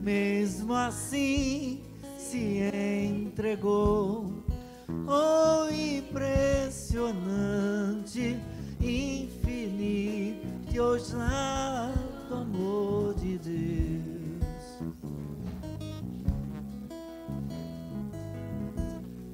[0.00, 1.82] Mesmo assim,
[2.18, 2.60] se
[3.08, 4.32] entregou.
[5.08, 8.36] Oh, impressionante,
[8.80, 10.46] infinito
[10.78, 14.96] ousado amor de Deus.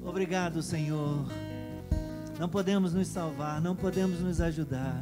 [0.03, 1.25] Obrigado, Senhor.
[2.39, 4.99] Não podemos nos salvar, não podemos nos ajudar.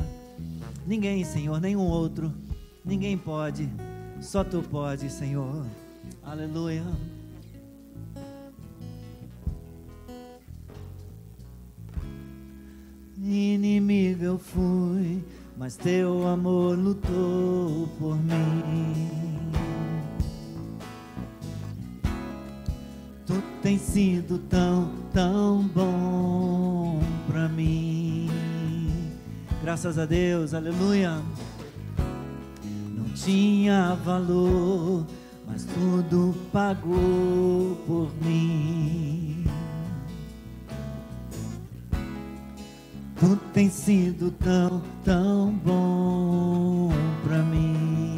[0.85, 2.33] Ninguém, Senhor, nenhum outro.
[2.83, 3.69] Ninguém pode.
[4.21, 5.65] Só tu pode, Senhor.
[6.23, 6.83] Aleluia.
[14.11, 15.23] invisível eu fui,
[15.57, 19.51] mas teu amor lutou por mim.
[23.25, 28.29] Tu tens sido tão, tão bom para mim.
[29.61, 31.21] Graças a Deus, aleluia.
[33.15, 35.05] Tinha valor,
[35.47, 39.45] mas tudo pagou por mim.
[43.19, 46.89] Tu tens sido tão, tão bom
[47.23, 48.17] para mim.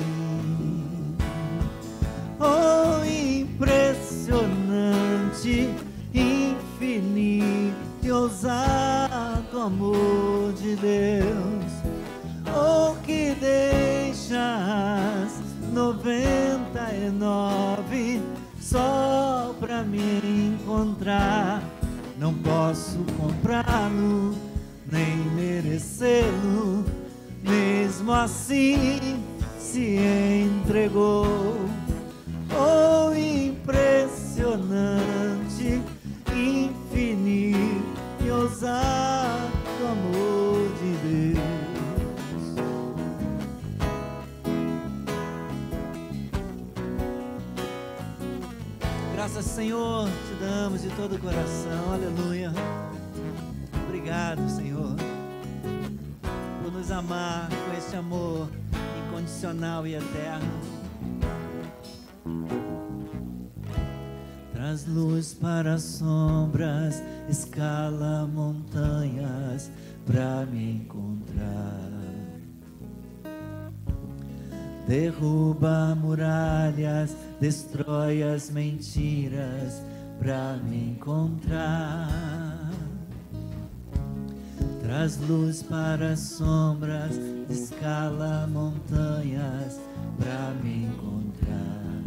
[2.39, 5.69] Oh, impressionante,
[6.13, 11.73] infinito e ousado amor de Deus.
[12.47, 13.35] Oh, que
[14.33, 18.21] deixas noventa e nove
[18.59, 21.61] só pra me encontrar.
[22.17, 24.35] Não posso comprá-lo
[24.91, 26.83] nem merecê-lo,
[27.43, 29.23] mesmo assim
[29.59, 29.97] se
[30.47, 31.42] entregou.
[49.73, 52.53] Senhor, te damos de todo o coração, aleluia.
[53.87, 54.95] Obrigado, Senhor,
[56.61, 58.49] por nos amar com esse amor
[59.07, 60.53] incondicional e eterno.
[64.53, 69.71] Traz luz para as sombras, escala montanhas
[70.05, 71.93] para me encontrar.
[74.87, 79.83] Derruba muralhas, destrói as mentiras
[80.17, 82.71] para me encontrar.
[84.81, 87.19] Traz luz para as sombras,
[87.49, 89.77] escala montanhas
[90.17, 92.03] para me encontrar.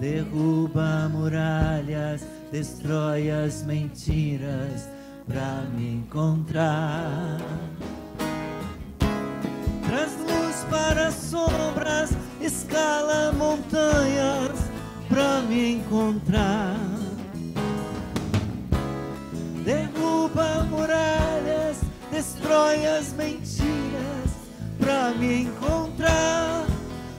[0.00, 4.88] Derruba muralhas, destrói as mentiras
[5.28, 7.38] para me encontrar.
[9.86, 14.50] Traz luz para as sombras, escala montanhas
[15.08, 16.76] para me encontrar.
[19.64, 21.78] Derruba muralhas,
[22.10, 24.30] destrói as mentiras
[24.78, 26.66] para me encontrar.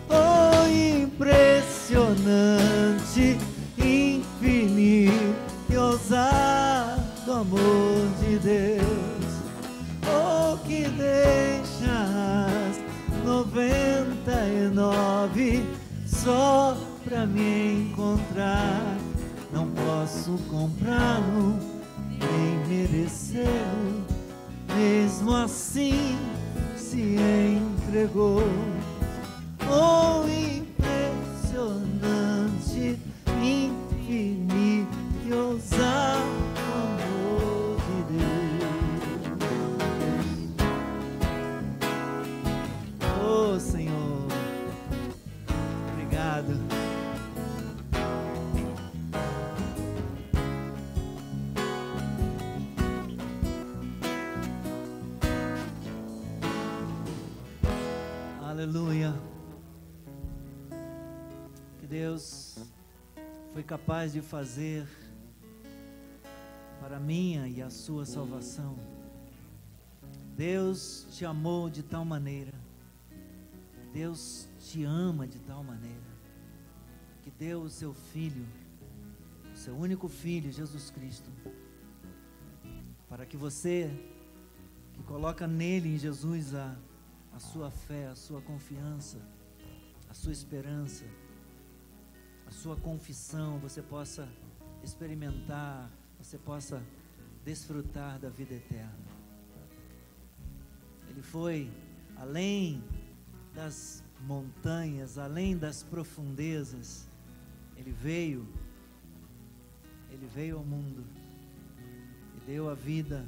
[0.10, 3.38] Oh, impressionante,
[16.26, 18.98] só pra me encontrar.
[19.54, 21.56] Não posso comprá-lo
[22.10, 24.04] nem merecê-lo,
[24.76, 26.18] mesmo assim
[26.76, 28.42] se entregou.
[63.76, 64.88] Capaz de fazer
[66.80, 68.78] para a minha e a sua salvação.
[70.34, 72.54] Deus te amou de tal maneira.
[73.92, 76.10] Deus te ama de tal maneira
[77.22, 78.46] que deu o seu filho,
[79.54, 81.30] o seu único filho, Jesus Cristo,
[83.10, 83.92] para que você
[84.94, 86.78] que coloca nele em Jesus a
[87.34, 89.20] a sua fé, a sua confiança,
[90.10, 91.04] a sua esperança,
[92.56, 94.28] sua confissão, você possa
[94.82, 96.82] experimentar, você possa
[97.44, 99.06] desfrutar da vida eterna.
[101.10, 101.70] Ele foi
[102.16, 102.82] além
[103.54, 107.08] das montanhas, além das profundezas,
[107.76, 108.48] ele veio,
[110.10, 111.06] ele veio ao mundo
[112.38, 113.28] e deu a vida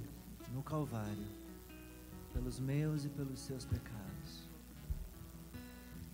[0.54, 1.28] no Calvário
[2.34, 4.48] pelos meus e pelos seus pecados.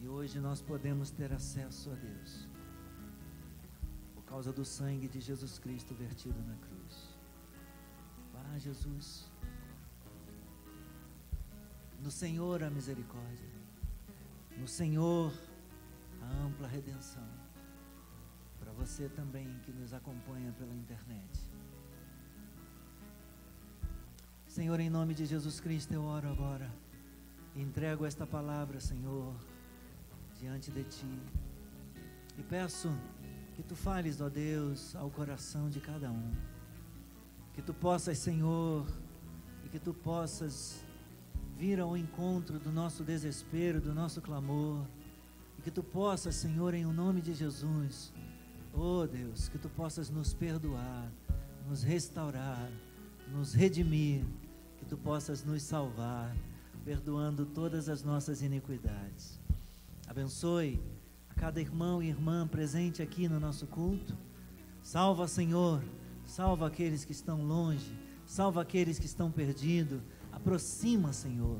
[0.01, 2.53] E hoje nós podemos ter acesso a Deus
[4.34, 7.16] causa do sangue de Jesus Cristo vertido na cruz.
[8.34, 9.30] Vá, Jesus.
[12.02, 13.48] No Senhor a misericórdia,
[14.58, 15.32] no Senhor
[16.20, 17.30] a ampla redenção.
[18.60, 21.40] Para você também que nos acompanha pela internet.
[24.48, 26.74] Senhor, em nome de Jesus Cristo, eu oro agora.
[27.56, 29.36] Entrego esta palavra, Senhor,
[30.40, 31.20] diante de Ti.
[32.36, 32.90] E peço
[33.56, 36.32] que Tu fales, ó Deus, ao coração de cada um.
[37.54, 38.86] Que Tu possas, Senhor,
[39.64, 40.84] e que Tu possas
[41.58, 44.86] vir ao encontro do nosso desespero, do nosso clamor.
[45.60, 48.12] E que Tu possas, Senhor, em o nome de Jesus,
[48.74, 51.12] oh Deus, que Tu possas nos perdoar,
[51.68, 52.70] nos restaurar,
[53.32, 54.26] nos redimir,
[54.80, 56.36] que Tu possas nos salvar,
[56.84, 59.39] perdoando todas as nossas iniquidades.
[60.08, 60.82] Abençoe
[61.34, 64.16] a cada irmão e irmã presente aqui no nosso culto.
[64.84, 65.84] Salva, Senhor,
[66.26, 67.92] salva aqueles que estão longe,
[68.26, 70.00] salva aqueles que estão perdidos.
[70.32, 71.60] Aproxima, Senhor.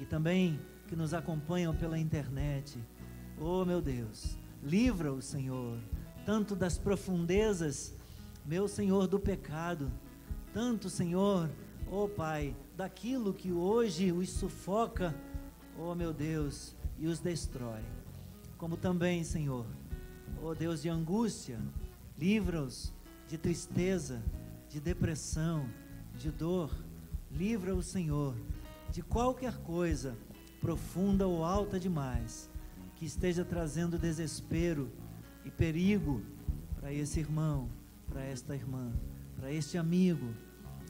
[0.00, 2.78] E também que nos acompanham pela internet.
[3.38, 5.78] Oh, meu Deus, livra-o, Senhor,
[6.24, 7.94] tanto das profundezas,
[8.44, 9.90] meu Senhor, do pecado,
[10.52, 11.48] tanto, Senhor,
[11.90, 15.14] oh Pai, daquilo que hoje os sufoca,
[15.78, 17.82] oh meu Deus, e os destrói.
[18.58, 19.66] Como também, Senhor,
[20.42, 21.60] oh Deus de angústia,
[22.18, 22.92] livra-os
[23.28, 24.22] de tristeza,
[24.68, 25.68] de depressão,
[26.18, 26.74] de dor.
[27.30, 28.34] Livra o Senhor
[28.90, 30.16] de qualquer coisa
[30.60, 32.50] profunda ou alta demais
[32.94, 34.90] que esteja trazendo desespero
[35.44, 36.22] e perigo
[36.80, 37.68] para esse irmão,
[38.08, 38.90] para esta irmã,
[39.36, 40.32] para este amigo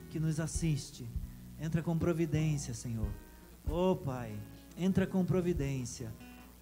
[0.09, 1.05] que nos assiste.
[1.61, 3.11] Entra com providência, Senhor.
[3.69, 4.39] Oh Pai,
[4.79, 6.13] entra com providência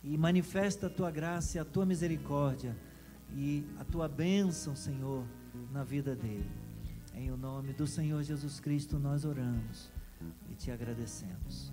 [0.05, 2.77] e manifesta a tua graça a tua misericórdia
[3.35, 5.25] e a tua bênção, Senhor,
[5.73, 6.51] na vida dele.
[7.15, 9.91] Em o nome do Senhor Jesus Cristo nós oramos
[10.51, 11.73] e te agradecemos.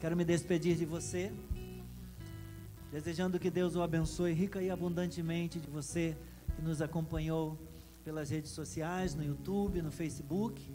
[0.00, 1.32] Quero me despedir de você,
[2.90, 6.16] desejando que Deus o abençoe rica e abundantemente de você
[6.56, 7.56] que nos acompanhou
[8.04, 10.68] pelas redes sociais, no YouTube, no Facebook,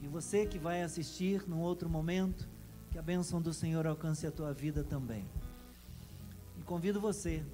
[0.00, 2.48] e você que vai assistir num outro momento,
[2.90, 5.24] que a bênção do Senhor alcance a tua vida também.
[6.72, 7.44] Convido você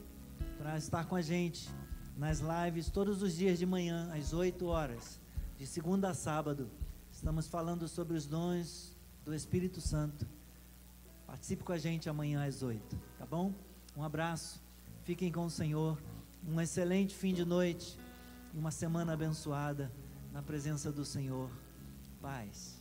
[0.58, 1.68] para estar com a gente
[2.16, 5.20] nas lives todos os dias de manhã, às 8 horas,
[5.58, 6.70] de segunda a sábado.
[7.10, 10.24] Estamos falando sobre os dons do Espírito Santo.
[11.26, 13.52] Participe com a gente amanhã às 8, tá bom?
[13.96, 14.62] Um abraço,
[15.02, 16.00] fiquem com o Senhor.
[16.46, 17.98] Um excelente fim de noite
[18.54, 19.90] e uma semana abençoada
[20.32, 21.50] na presença do Senhor.
[22.22, 22.77] Paz.